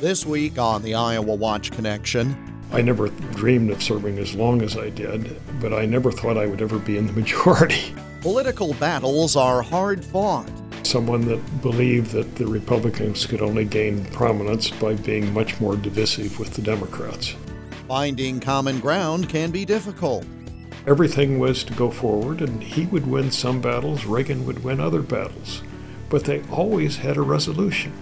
[0.00, 2.34] This week on the Iowa Watch Connection.
[2.72, 6.46] I never dreamed of serving as long as I did, but I never thought I
[6.46, 7.94] would ever be in the majority.
[8.22, 10.50] Political battles are hard fought.
[10.84, 16.38] Someone that believed that the Republicans could only gain prominence by being much more divisive
[16.38, 17.34] with the Democrats.
[17.86, 20.24] Finding common ground can be difficult.
[20.86, 25.02] Everything was to go forward, and he would win some battles, Reagan would win other
[25.02, 25.62] battles,
[26.08, 27.92] but they always had a resolution.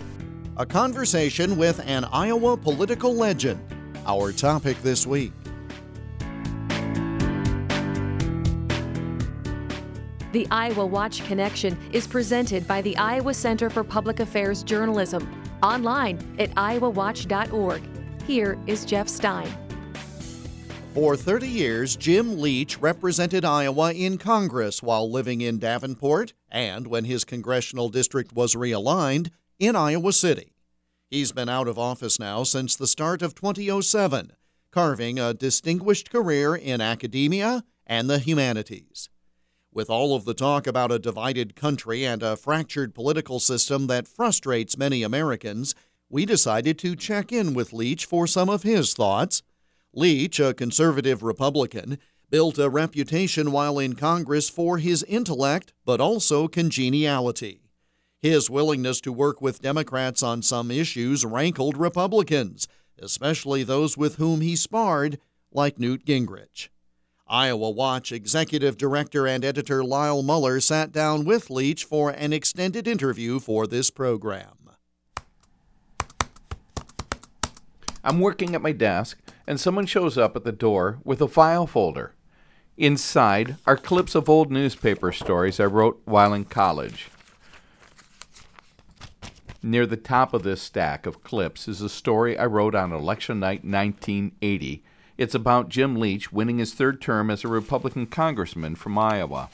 [0.60, 3.60] A conversation with an Iowa political legend.
[4.06, 5.30] Our topic this week.
[10.32, 15.30] The Iowa Watch Connection is presented by the Iowa Center for Public Affairs Journalism,
[15.62, 17.82] online at iowawatch.org.
[18.26, 19.48] Here is Jeff Stein.
[20.92, 27.04] For 30 years, Jim Leach represented Iowa in Congress while living in Davenport and, when
[27.04, 30.52] his congressional district was realigned, in Iowa City.
[31.10, 34.32] He's been out of office now since the start of 2007,
[34.70, 39.08] carving a distinguished career in academia and the humanities.
[39.72, 44.06] With all of the talk about a divided country and a fractured political system that
[44.06, 45.74] frustrates many Americans,
[46.08, 49.42] we decided to check in with Leach for some of his thoughts.
[49.92, 51.98] Leach, a conservative Republican,
[52.30, 57.67] built a reputation while in Congress for his intellect, but also congeniality.
[58.20, 62.66] His willingness to work with Democrats on some issues rankled Republicans,
[62.98, 65.20] especially those with whom he sparred,
[65.52, 66.68] like Newt Gingrich.
[67.28, 72.88] Iowa Watch executive director and editor Lyle Muller sat down with Leach for an extended
[72.88, 74.70] interview for this program.
[78.02, 81.68] I'm working at my desk, and someone shows up at the door with a file
[81.68, 82.14] folder.
[82.76, 87.10] Inside are clips of old newspaper stories I wrote while in college.
[89.62, 93.40] Near the top of this stack of clips is a story I wrote on election
[93.40, 94.84] night 1980
[95.18, 99.50] it's about Jim Leach winning his third term as a Republican congressman from Iowa.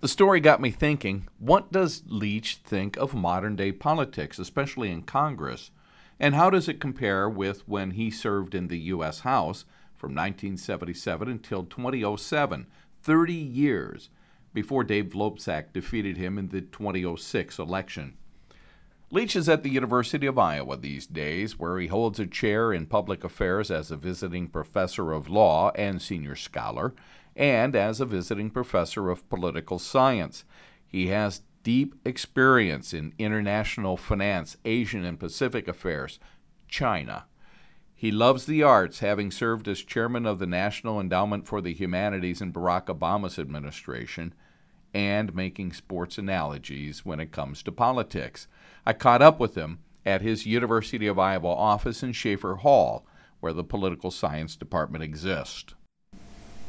[0.00, 5.02] The story got me thinking what does Leach think of modern day politics, especially in
[5.02, 5.70] Congress?
[6.18, 9.20] And how does it compare with when he served in the U.S.
[9.20, 12.66] House from 1977 until 2007,
[13.02, 14.08] 30 years
[14.54, 18.14] before Dave Loebsack defeated him in the 2006 election?
[19.14, 22.86] Leach is at the University of Iowa these days, where he holds a chair in
[22.86, 26.94] public affairs as a visiting professor of law and senior scholar,
[27.36, 30.46] and as a visiting professor of political science.
[30.86, 36.18] He has deep experience in international finance, Asian and Pacific affairs,
[36.66, 37.26] China.
[37.94, 42.40] He loves the arts, having served as chairman of the National Endowment for the Humanities
[42.40, 44.32] in Barack Obama's administration,
[44.94, 48.46] and making sports analogies when it comes to politics.
[48.84, 53.06] I caught up with him at his University of Iowa office in Schaeffer Hall,
[53.40, 55.74] where the political science department exists.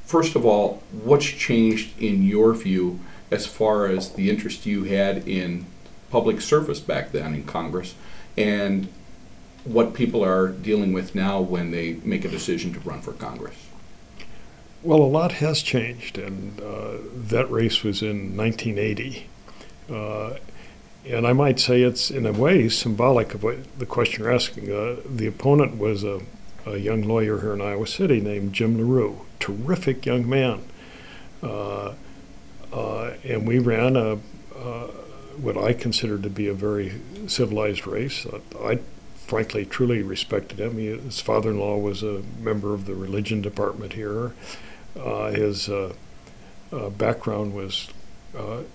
[0.05, 2.99] First of all, what's changed in your view
[3.31, 5.65] as far as the interest you had in
[6.11, 7.95] public service back then in Congress
[8.37, 8.87] and
[9.63, 13.55] what people are dealing with now when they make a decision to run for Congress?
[14.83, 19.27] Well, a lot has changed, and uh, that race was in 1980.
[19.89, 20.33] Uh,
[21.07, 24.69] and I might say it's, in a way, symbolic of what the question you're asking.
[24.69, 26.19] Uh, the opponent was a,
[26.65, 30.65] a, young lawyer here in Iowa City named Jim Larew, terrific young man.
[31.41, 31.93] Uh,
[32.73, 34.17] uh, and we ran a,
[34.53, 34.87] uh,
[35.37, 38.27] what I considered to be a very civilized race.
[38.61, 38.79] I
[39.27, 40.77] frankly truly respected him.
[40.77, 44.33] He, his father in law was a member of the religion department here.
[44.99, 45.93] Uh, his uh,
[46.97, 47.89] background was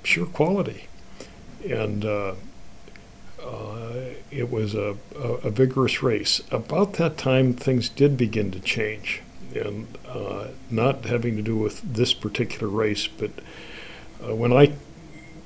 [0.03, 0.89] pure quality
[1.67, 2.35] and uh,
[3.43, 3.95] uh,
[4.31, 6.43] it was a, a, a, vigorous race.
[6.51, 9.23] About that time, things did begin to change,
[9.55, 13.31] and uh, not having to do with this particular race, but
[14.23, 14.73] uh, when I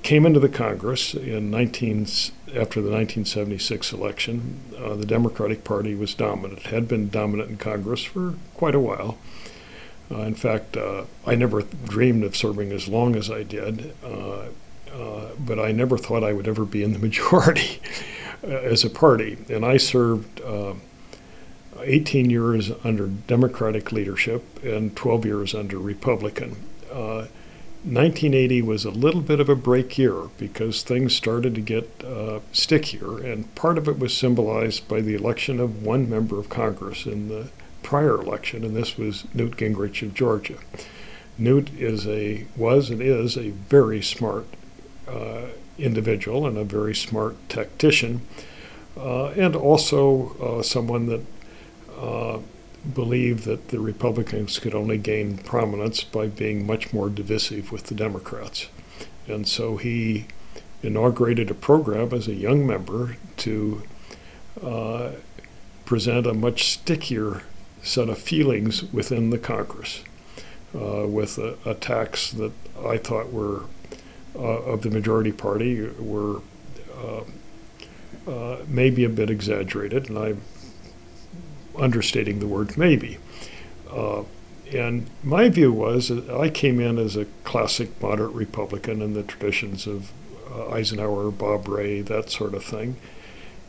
[0.02, 2.06] came into the Congress in 19
[2.48, 6.62] after the 1976 election, uh, the Democratic Party was dominant.
[6.62, 9.18] Had been dominant in Congress for quite a while.
[10.12, 10.76] Uh, in fact,
[11.26, 13.94] I never dreamed of serving as long as I did
[14.92, 17.80] uh, but I never thought I would ever be in the majority
[18.42, 19.38] as a party.
[19.48, 20.74] And I served uh,
[21.80, 26.56] 18 years under Democratic leadership and 12 years under Republican.
[26.90, 27.26] Uh,
[27.84, 32.38] 1980 was a little bit of a break year because things started to get uh,
[32.52, 37.06] stickier, and part of it was symbolized by the election of one member of Congress
[37.06, 37.48] in the
[37.82, 40.58] prior election, and this was Newt Gingrich of Georgia.
[41.38, 44.46] Newt is a was and is a very smart
[45.08, 45.46] uh,
[45.78, 48.20] individual and a very smart tactician.
[48.96, 51.24] uh, and also uh, someone that
[51.98, 52.38] uh,
[52.94, 57.94] believed that the Republicans could only gain prominence by being much more divisive with the
[57.94, 58.68] Democrats.
[59.26, 60.26] And so he
[60.82, 63.82] inaugurated a program as a young member to
[64.62, 65.12] uh,
[65.84, 67.42] present a much stickier
[67.82, 70.04] set of feelings within the Congress
[70.74, 72.52] uh, with attacks that
[72.84, 73.64] I thought were
[74.34, 76.40] uh, of the majority party were
[76.96, 80.40] uh, uh, maybe a bit exaggerated, and I'm
[81.78, 83.18] understating the word maybe.
[83.90, 84.22] Uh,
[84.72, 89.86] and my view was I came in as a classic moderate Republican in the traditions
[89.86, 90.12] of
[90.50, 92.96] uh, Eisenhower, Bob Ray, that sort of thing.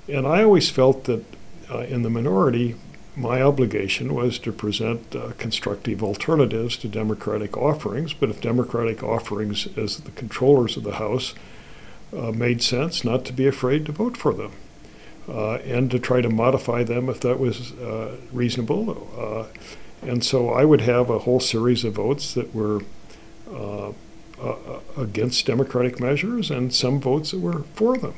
[0.07, 1.25] And I always felt that
[1.69, 2.75] uh, in the minority,
[3.15, 8.13] my obligation was to present uh, constructive alternatives to Democratic offerings.
[8.13, 11.33] But if Democratic offerings, as the controllers of the House,
[12.15, 14.51] uh, made sense, not to be afraid to vote for them.
[15.27, 19.07] Uh, and to try to modify them if that was uh, reasonable.
[19.18, 19.45] Uh,
[20.06, 22.81] and so I would have a whole series of votes that were
[23.50, 23.94] uh,
[24.98, 28.15] against Democratic measures and some votes that were for them.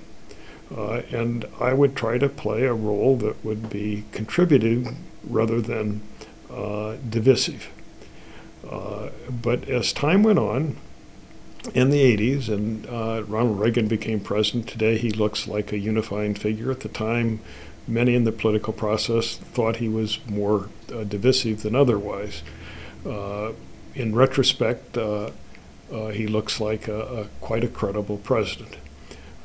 [0.76, 6.02] Uh, and I would try to play a role that would be contributing rather than
[6.52, 7.70] uh, divisive.
[8.70, 10.78] Uh, but as time went on,
[11.74, 16.36] in the 80s, and uh, Ronald Reagan became president, today he looks like a unifying
[16.36, 16.72] figure.
[16.72, 17.40] At the time,
[17.88, 22.44] many in the political process thought he was more uh, divisive than otherwise.
[23.06, 23.54] Uh,
[23.96, 28.78] in retrospect, he looks like a, a, quite a credible president.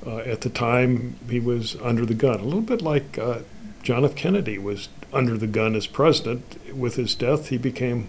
[0.07, 3.41] Uh, at the time, he was under the gun, a little bit like uh,
[3.83, 4.15] John F.
[4.15, 6.59] Kennedy was under the gun as president.
[6.75, 8.09] With his death, he became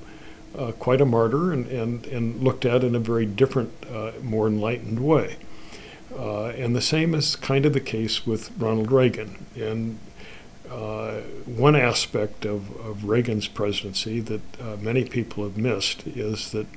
[0.58, 4.48] uh, quite a martyr and, and, and looked at in a very different, uh, more
[4.48, 5.38] enlightened way.
[6.18, 9.46] Uh, and the same is kind of the case with Ronald Reagan.
[9.56, 10.00] And
[10.70, 16.68] uh, one aspect of, of Reagan's presidency that many people have missed is that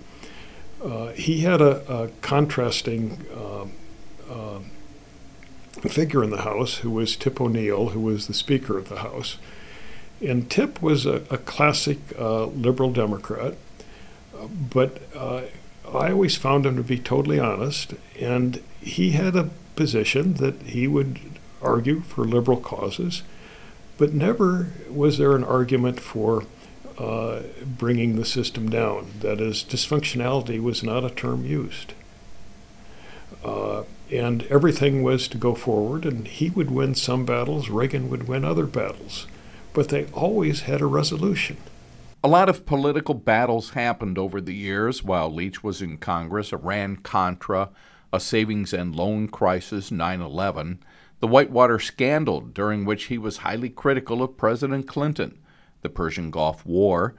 [1.14, 3.24] he had a, a contrasting
[5.82, 9.38] figure in the House who was Tip O'Neill, who was the Speaker of the House.
[10.20, 13.54] And Tip was a, a classic uh, liberal Democrat,
[14.50, 15.42] but uh,
[15.92, 20.86] I always found him to be totally honest, and he had a position that he
[20.86, 21.18] would
[21.60, 23.22] argue for liberal causes,
[23.98, 26.44] but never was there an argument for
[26.98, 29.10] uh, bringing the system down.
[29.20, 31.92] That is, dysfunctionality was not a term used.
[33.44, 33.82] Uh,
[34.16, 38.44] and everything was to go forward, and he would win some battles, Reagan would win
[38.44, 39.26] other battles.
[39.72, 41.56] But they always had a resolution.
[42.22, 46.96] A lot of political battles happened over the years while Leach was in Congress Iran
[46.96, 47.68] Contra,
[48.12, 50.78] a savings and loan crisis, 9 11,
[51.20, 55.38] the Whitewater scandal, during which he was highly critical of President Clinton,
[55.82, 57.14] the Persian Gulf War,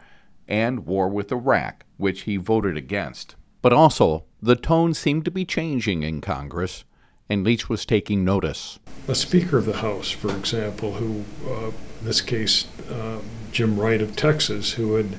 [0.47, 3.35] and war with Iraq, which he voted against.
[3.65, 6.83] But also, the tone seemed to be changing in Congress,
[7.27, 8.77] and Leach was taking notice.
[9.07, 13.21] A Speaker of the House, for example, who, uh, in this case, uh,
[13.51, 15.17] Jim Wright of Texas, who had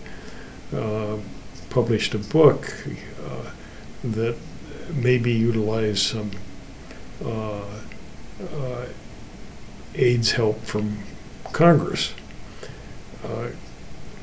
[0.72, 1.16] uh,
[1.70, 2.72] published a book
[3.28, 3.50] uh,
[4.04, 4.36] that
[4.94, 6.30] maybe utilized some
[7.24, 7.64] uh,
[8.54, 8.86] uh,
[9.96, 10.98] aides help from
[11.50, 12.14] Congress.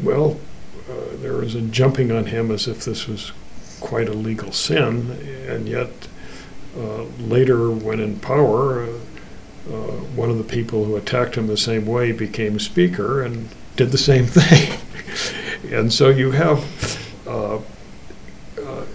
[0.01, 0.39] well,
[1.15, 3.34] there was a jumping on him as if this was
[3.84, 5.12] quite a legal sin,
[5.46, 5.90] and yet
[6.78, 8.88] uh, later, when in power, uh,
[9.70, 13.92] uh, one of the people who attacked him the same way became speaker and did
[13.92, 14.80] the same thing.
[15.72, 16.63] and so you have
[17.28, 18.86] uh, uh,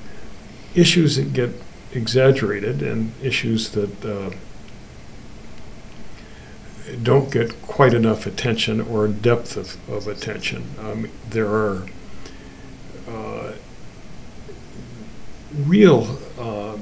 [0.75, 1.51] issues that get
[1.93, 4.35] exaggerated and issues that
[7.03, 10.65] don't get quite enough attention or depth of, of attention.
[10.81, 11.87] Um, there are
[15.67, 16.77] real uh,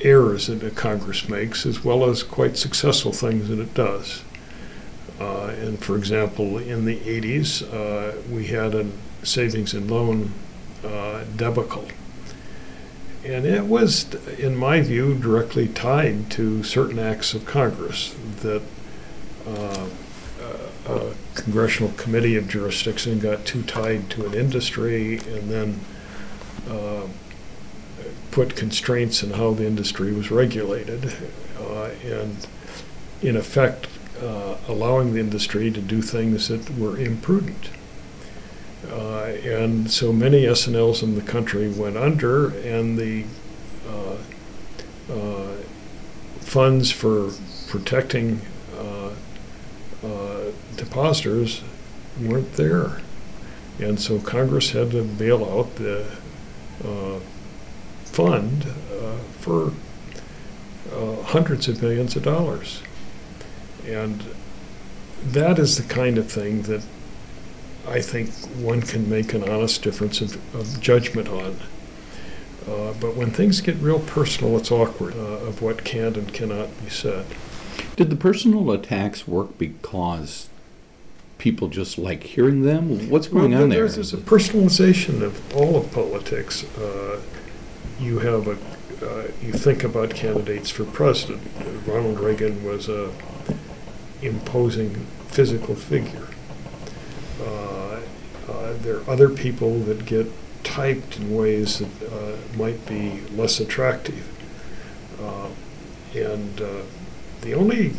[0.00, 4.22] errors that Congress makes, as well as quite successful things that it does.
[5.20, 8.86] Uh, and for example, in the 80s, uh, we had a
[9.22, 10.32] savings and loan
[10.84, 11.86] uh, debacle.
[13.24, 18.62] And it was, in my view, directly tied to certain acts of Congress that
[19.46, 19.86] uh,
[20.86, 25.80] a congressional committee of jurisdiction got too tied to an industry and then
[26.68, 27.06] uh,
[28.32, 31.12] put constraints on how the industry was regulated,
[31.60, 32.46] uh, and
[33.20, 33.86] in effect,
[34.20, 37.70] uh, allowing the industry to do things that were imprudent.
[38.90, 43.24] Uh, and so many S&Ls in the country went under, and the
[43.88, 44.16] uh,
[45.12, 45.54] uh,
[46.40, 47.30] funds for
[47.68, 48.40] protecting
[48.76, 49.10] uh,
[50.76, 51.62] depositors
[52.20, 53.00] weren't there.
[53.78, 56.04] And so Congress had to bail out the
[58.12, 59.72] fund uh, for
[60.92, 62.82] uh, hundreds of millions of dollars.
[63.86, 64.24] And
[65.24, 66.82] that is the kind of thing that
[67.88, 71.56] I think one can make an honest difference of, of judgment on.
[72.66, 76.68] Uh, but when things get real personal, it's awkward uh, of what can and cannot
[76.82, 77.26] be said.
[77.96, 80.48] Did the personal attacks work because
[81.38, 83.10] people just like hearing them?
[83.10, 83.88] What's going well, on there?
[83.88, 86.64] There's a personalization of all of politics.
[86.78, 87.20] Uh,
[88.00, 88.56] you have a
[89.02, 91.42] uh, you think about candidates for president.
[91.86, 93.10] Ronald Reagan was a
[94.22, 94.94] imposing
[95.28, 96.28] physical figure.
[97.40, 98.00] Uh,
[98.48, 100.30] uh, there are other people that get
[100.62, 104.28] typed in ways that uh, might be less attractive.
[105.20, 105.48] Uh,
[106.14, 106.82] and uh,
[107.40, 107.94] the only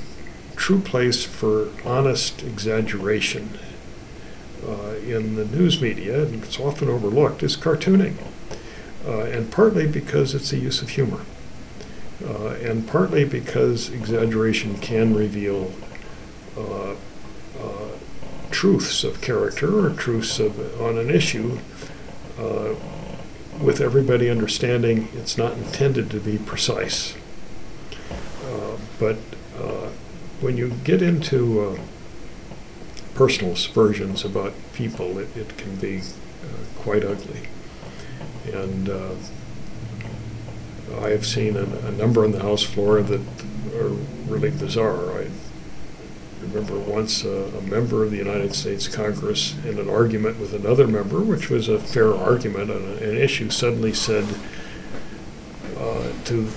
[0.56, 3.58] true place for honest exaggeration
[5.06, 8.16] in the news media, and it's often overlooked, is cartooning.
[9.06, 11.22] Uh, and partly because it's a use of humor,
[12.26, 15.74] uh, and partly because exaggeration can reveal
[16.58, 16.96] uh,
[18.50, 21.58] truths of character or truths of, on an issue
[23.64, 27.16] with everybody understanding it's not intended to be precise.
[28.46, 29.18] Uh, but
[29.58, 29.90] uh,
[30.42, 31.78] when you get into uh,
[33.16, 36.02] personal aspersions about people, it, it can be
[36.78, 37.48] quite ugly.
[38.52, 39.16] And uh,
[41.02, 43.22] I have seen a, a, number on the House floor that
[43.76, 43.90] are
[44.28, 45.12] really bizarre.
[45.12, 45.28] I
[46.42, 50.88] remember once a, a, member of the United States Congress in an argument with another
[50.88, 54.26] member, which was a fair argument on a, an issue, suddenly said
[55.78, 56.50] uh, to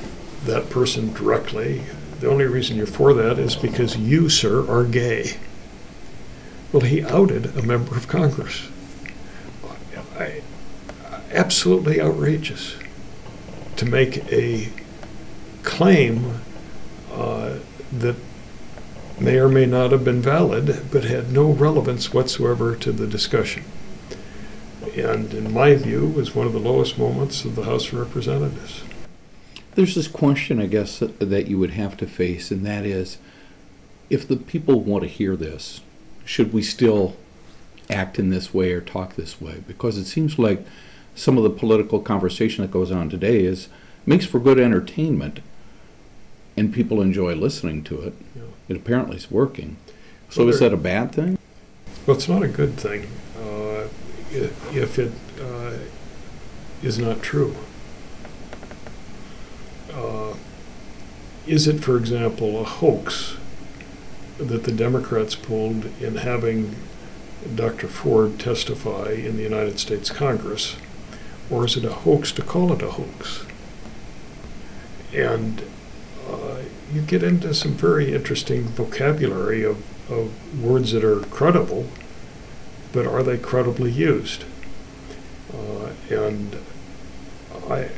[0.45, 1.83] that person directly,
[2.21, 5.37] the only reason you're for that is because you, sir, are gay.
[6.73, 8.69] Well, he outed a member of Congress.
[11.37, 12.77] Absolutely outrageous
[13.77, 14.71] to make a
[15.63, 16.41] claim
[17.13, 17.59] uh,
[17.93, 18.17] that
[19.21, 23.65] may or may not have been valid, but had no relevance whatsoever to the discussion.
[24.97, 28.83] And in my view, was one of the lowest moments of the House of Representatives.
[29.75, 33.19] There's this question, I guess, that you would have to face, and that is
[34.09, 35.83] if the people want to hear this,
[36.25, 37.15] should we still
[37.91, 39.63] act in this way or talk this way?
[39.67, 40.65] Because it seems like
[41.17, 43.69] some of the political conversation that goes on today is
[44.05, 45.41] makes for good entertainment,
[46.57, 48.15] and people enjoy listening to it.
[48.37, 48.43] Yeah.
[48.69, 49.77] It apparently is working.
[50.31, 51.39] So well, is that a bad thing?
[52.07, 53.89] Well, it's not a good thing uh,
[54.31, 55.73] if it uh,
[56.83, 57.57] is not true.
[59.93, 60.35] Uh,
[61.47, 63.37] is it, for example, a hoax
[64.39, 66.77] that the Democrats pulled in having
[67.55, 67.89] Dr.
[67.89, 70.77] Ford testify in the United States Congress,
[71.51, 73.45] or is it a hoax to call it a hoax?
[75.15, 75.63] And
[76.29, 76.63] uh,
[76.93, 81.87] you get into some very interesting vocabulary of, of words that are credible,
[82.93, 84.45] but are they credibly used?
[85.53, 86.57] Uh, and
[87.69, 87.91] I,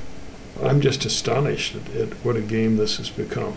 [0.62, 3.56] I'm just astonished at, at what a game this has become.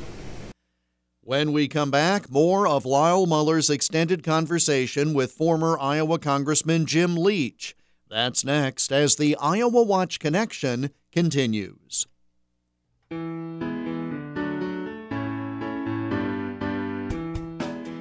[1.23, 7.15] When we come back, more of Lyle Muller's extended conversation with former Iowa Congressman Jim
[7.15, 7.75] Leach.
[8.11, 12.07] That's next as the Iowa Watch Connection continues.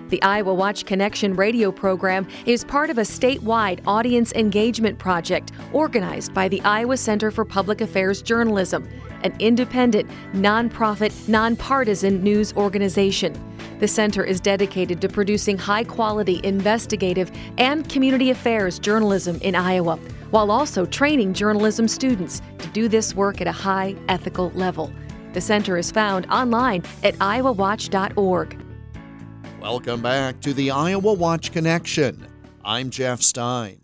[0.08, 6.34] The Iowa Watch Connection radio program is part of a statewide audience engagement project organized
[6.34, 8.88] by the Iowa Center for Public Affairs Journalism,
[9.22, 13.34] an independent, nonprofit, nonpartisan news organization.
[13.78, 19.96] The center is dedicated to producing high quality investigative and community affairs journalism in Iowa,
[20.30, 24.92] while also training journalism students to do this work at a high ethical level.
[25.32, 28.62] The center is found online at iowawatch.org.
[29.60, 32.26] Welcome back to the Iowa Watch Connection.
[32.64, 33.80] I'm Jeff Stein.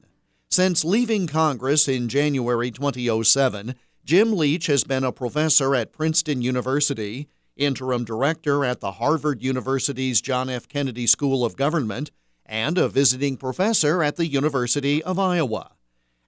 [0.51, 3.75] Since leaving Congress in January 2007,
[4.07, 10.21] Jim Leach has been a professor at Princeton University, interim director at the Harvard University's
[10.21, 10.69] John F.
[10.69, 12.13] Kennedy School of Government,
[12.47, 15.73] and a visiting professor at the University of Iowa.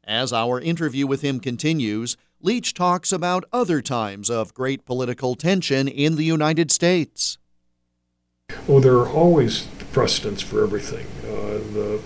[0.03, 5.87] As our interview with him continues, Leach talks about other times of great political tension
[5.87, 7.39] in the United States.
[8.67, 11.07] Well, there are always precedents for everything.
[11.23, 12.01] Uh, the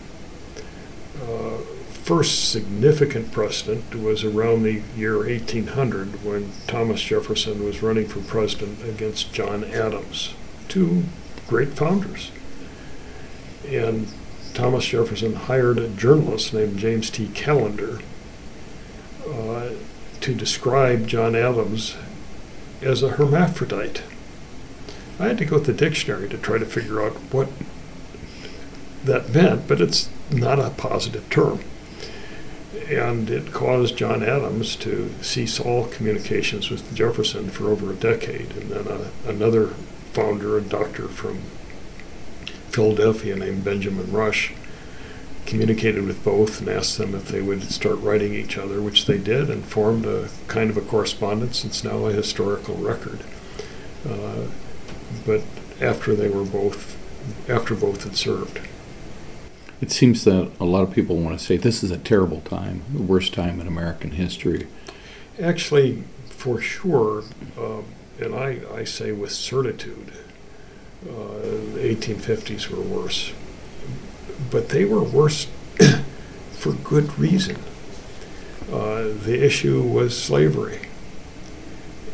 [2.03, 8.83] first significant precedent was around the year 1800 when Thomas Jefferson was running for president
[8.85, 10.35] against John Adams,
[10.69, 11.05] two
[11.47, 12.33] great founders.
[13.69, 14.13] And
[14.53, 17.29] Thomas Jefferson hired a journalist named James T.
[17.29, 18.01] Callender
[19.29, 19.71] uh,
[20.21, 21.97] to describe John Adams
[22.81, 24.03] as a hermaphrodite.
[25.21, 27.49] I had to go to the dictionary to try to figure out what
[29.05, 31.61] that meant, but it's not a positive term.
[32.89, 38.53] And it caused John Adams to cease all communications with Jefferson for over a decade.
[38.57, 39.69] And then uh, another
[40.13, 41.43] founder, a doctor from
[42.71, 44.53] Philadelphia named Benjamin Rush,
[45.45, 49.19] communicated with both and asked them if they would start writing each other, which they
[49.19, 51.65] did, and formed a kind of a correspondence.
[51.65, 53.21] It's now a historical record.
[54.09, 54.47] Uh,
[55.27, 55.43] but
[55.81, 56.97] after they were both,
[57.51, 58.61] after both had served.
[59.83, 62.85] It seems that a lot of people want to say this is a terrible time,
[62.95, 64.69] the worst time in American history.
[65.43, 67.25] Actually, for sure,
[67.59, 67.81] uh,
[68.21, 70.13] and I, I say with certitude,
[71.05, 71.41] uh,
[71.75, 73.33] the 1850s were worse.
[74.53, 75.49] But they were worse
[76.53, 77.57] for good reason.
[78.71, 80.79] Uh, the issue was slavery.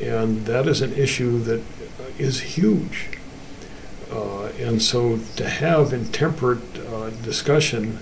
[0.01, 1.63] And that is an issue that
[2.19, 3.18] is huge.
[4.11, 7.99] Uh, and so to have intemperate uh, discussion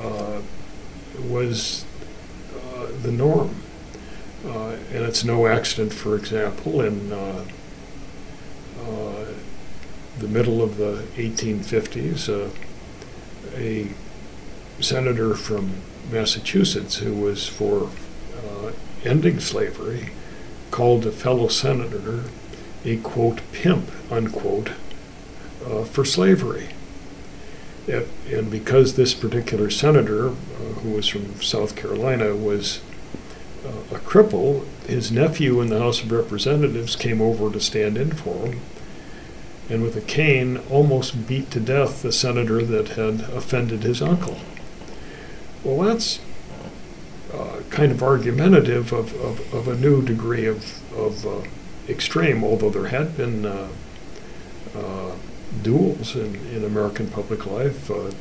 [0.00, 0.40] uh,
[1.20, 1.84] was
[2.54, 3.54] uh, the norm.
[4.46, 7.44] Uh, and it's no accident, for example, in uh,
[10.18, 12.50] the middle of the 1850s,
[13.54, 13.88] a
[14.82, 15.74] senator from
[16.10, 17.90] Massachusetts who was for
[19.04, 20.10] ending slavery
[20.70, 22.24] called a fellow senator
[22.84, 24.70] a quote pimp unquote
[25.66, 26.68] uh, for slavery.
[27.86, 30.32] It, and because this particular senator, uh,
[30.82, 32.80] who was from South Carolina, was
[33.64, 38.12] uh, a cripple, his nephew in the House of Representatives came over to stand in
[38.12, 38.60] for him,
[39.68, 44.38] and with a cane almost beat to death the senator that had offended his uncle.
[45.64, 46.20] Well, that's
[47.32, 51.48] uh, kind of argumentative of, of, of, a new degree of, of uh,
[51.88, 53.68] extreme, although there had been uh,
[54.76, 55.12] uh,
[55.62, 57.90] duels in, in American public life.
[57.90, 58.12] Uh,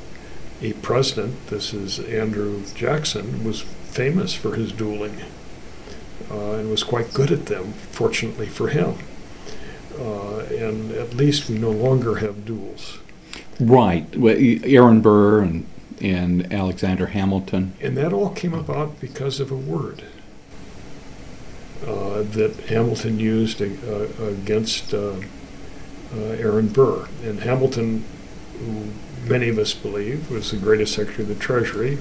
[0.62, 5.22] a president, this is Andrew Jackson, was famous for his dueling
[6.32, 8.96] uh, and was quite good at them, fortunately for him.
[10.00, 13.00] Uh, and at least we no longer have duels.
[13.60, 14.06] Right.
[14.16, 15.66] Aaron Burr and,
[16.02, 17.74] and Alexander Hamilton.
[17.80, 20.04] And that all came about because of a word.
[21.86, 23.66] Uh, that Hamilton used uh,
[24.24, 25.16] against uh,
[26.16, 27.08] Aaron Burr.
[27.24, 28.04] And Hamilton,
[28.60, 28.92] who
[29.28, 31.98] many of us believe was the greatest Secretary of the Treasury,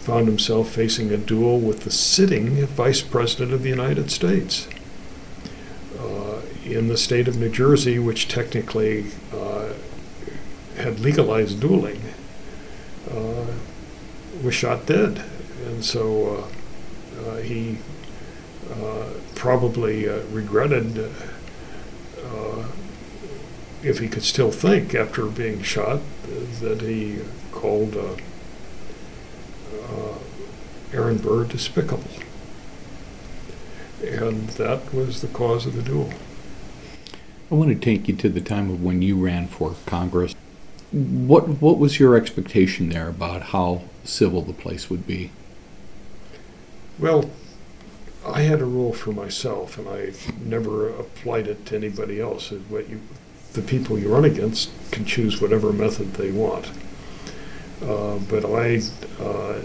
[0.00, 4.66] found himself facing a duel with the sitting Vice President of the United States
[5.98, 9.68] uh, in the state of New Jersey, which technically uh,
[10.76, 12.00] had legalized dueling,
[13.10, 13.46] uh,
[14.42, 15.22] was shot dead.
[15.66, 16.48] And so
[17.42, 17.76] he
[19.34, 21.10] probably regretted
[23.82, 26.00] if he could still think after being shot,
[26.60, 27.20] that he
[27.52, 28.16] called uh,
[29.72, 30.18] uh,
[30.92, 32.04] Aaron Burr despicable.
[34.04, 36.10] And that was the cause of the duel.
[37.50, 40.34] I want to take you to the time of when you ran for Congress.
[40.92, 45.30] What what was your expectation there about how civil the place would be?
[46.98, 47.30] Well,
[48.26, 50.12] I had a rule for myself, and I
[50.44, 52.50] never applied it to anybody else.
[52.50, 53.00] What you
[53.52, 56.70] the people you run against can choose whatever method they want.
[57.82, 58.80] Uh, but I
[59.20, 59.60] uh,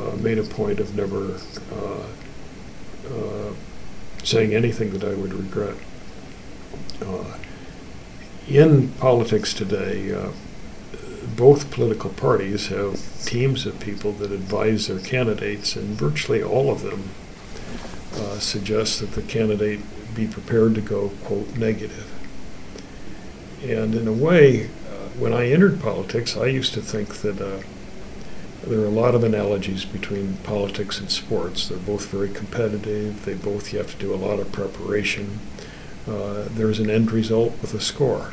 [0.00, 1.38] uh, made a point of never
[1.72, 2.06] uh,
[3.08, 3.52] uh,
[4.22, 5.76] saying anything that I would regret.
[7.02, 7.36] Uh,
[8.48, 10.14] in politics today,
[11.36, 16.82] both political parties have teams of people that advise their candidates, and virtually all of
[16.82, 17.10] them
[18.40, 19.80] suggest that the candidate
[20.14, 22.19] be prepared to go, quote, negative.
[23.62, 27.62] And in a way, uh, when I entered politics, I used to think that uh,
[28.66, 31.68] there are a lot of analogies between politics and sports.
[31.68, 33.24] They're both very competitive.
[33.24, 35.40] They both you have to do a lot of preparation.
[36.08, 38.32] Uh, there's an end result with a score.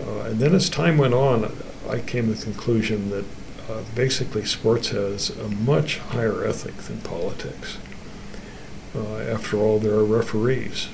[0.00, 1.56] Uh, and then as time went on,
[1.88, 3.24] I came to the conclusion that
[3.70, 7.78] uh, basically sports has a much higher ethic than politics.
[8.94, 10.88] Uh, after all, there are referees.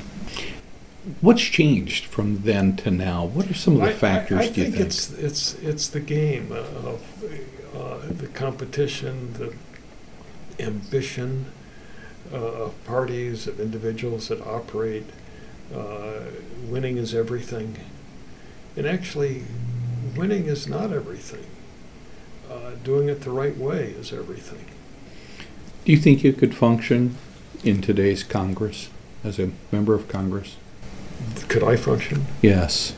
[1.21, 3.25] What's changed from then to now?
[3.25, 4.39] What are some of the I, factors?
[4.39, 7.03] I, I do you think, think it's it's it's the game of
[7.77, 9.53] uh, the competition, the
[10.65, 11.47] ambition
[12.33, 15.05] uh, of parties, of individuals that operate.
[15.75, 16.21] Uh,
[16.69, 17.77] winning is everything,
[18.77, 19.45] and actually,
[20.17, 21.47] winning is not everything.
[22.53, 24.65] uh, doing it the right way is everything.
[25.85, 27.17] Do you think you could function
[27.65, 28.91] in today's Congress
[29.25, 30.57] as a member of Congress?
[31.49, 32.27] Could I function?
[32.41, 32.95] Yes.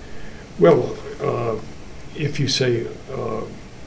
[0.58, 1.56] Well, uh,
[2.16, 3.42] if you say uh,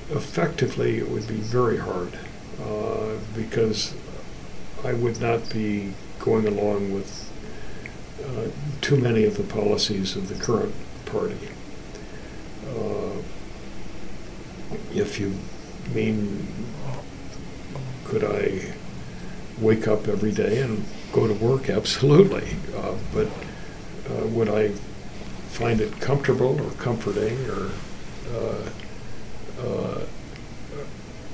[0.10, 2.18] effectively, it would be very hard
[2.62, 3.96] uh, because
[4.84, 7.32] I would not be going along with
[8.24, 8.48] uh,
[8.82, 10.74] too many of the policies of the current
[11.06, 11.38] party.
[12.68, 13.22] Uh,
[14.94, 15.34] if you
[15.94, 16.48] mean,
[18.06, 18.74] could I
[19.60, 21.70] wake up every day and go to work?
[21.70, 22.56] Absolutely.
[22.76, 23.28] Uh, but
[24.10, 24.70] uh, would I
[25.50, 27.72] find it comfortable or comforting or
[28.32, 28.70] uh,
[29.62, 30.02] uh,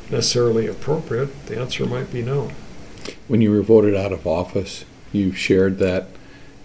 [0.09, 1.45] necessarily appropriate?
[1.47, 2.51] The answer might be no.
[3.27, 6.07] When you were voted out of office, you shared that.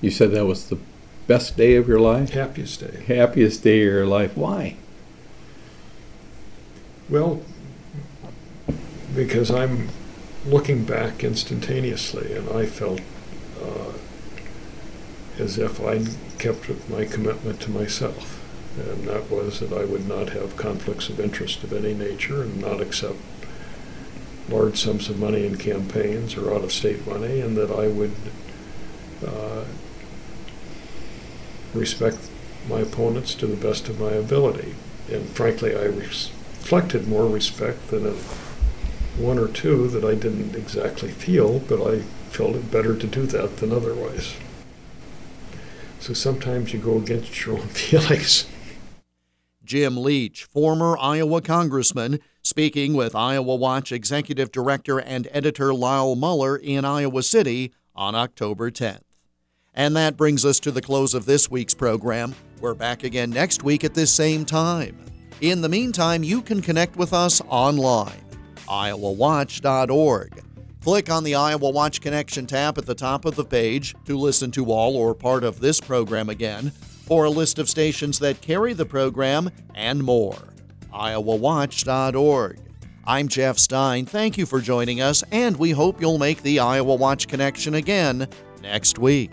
[0.00, 0.78] You said that was the
[1.26, 2.30] best day of your life?
[2.30, 3.02] Happiest day.
[3.06, 4.36] Happiest day of your life.
[4.36, 4.76] Why?
[7.08, 7.42] Well,
[9.14, 9.88] because I'm
[10.46, 13.00] looking back instantaneously, and I felt
[15.38, 18.44] as if I'd kept my commitment to myself.
[18.78, 22.60] And that was that I would not have conflicts of interest of any nature and
[22.60, 23.16] not accept
[24.48, 28.14] large sums of money in campaigns or out of state money, and that I would
[29.26, 29.64] uh,
[31.74, 32.18] respect
[32.68, 34.74] my opponents to the best of my ability.
[35.10, 38.04] And frankly, I reflected more respect than
[39.18, 43.26] one or two that I didn't exactly feel, but I felt it better to do
[43.26, 44.34] that than otherwise.
[46.00, 48.46] So sometimes you go against your own feelings.
[49.64, 56.56] Jim Leach, former Iowa congressman, speaking with Iowa Watch executive director and editor Lyle Muller
[56.56, 59.02] in Iowa City on October 10th.
[59.74, 62.34] And that brings us to the close of this week's program.
[62.60, 64.96] We're back again next week at this same time.
[65.40, 68.24] In the meantime, you can connect with us online,
[68.66, 70.42] iowawatch.org.
[70.88, 74.50] Click on the Iowa Watch Connection tab at the top of the page to listen
[74.52, 76.72] to all or part of this program again,
[77.10, 80.38] or a list of stations that carry the program, and more.
[80.90, 82.58] iowawatch.org.
[83.06, 84.06] I'm Jeff Stein.
[84.06, 88.26] Thank you for joining us, and we hope you'll make the Iowa Watch Connection again
[88.62, 89.32] next week.